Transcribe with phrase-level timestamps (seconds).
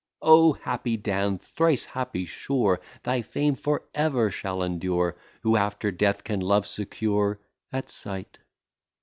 [0.23, 1.37] O happy Dan!
[1.37, 2.81] thrice happy sure!
[3.03, 7.39] Thy fame for ever shall endure, Who after death can love secure
[7.71, 8.39] at sight.